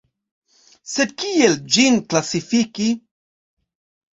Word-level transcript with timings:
Sed 0.93 1.13
kiel 1.23 1.53
ĝin 1.75 1.99
klasifiki? 2.15 2.89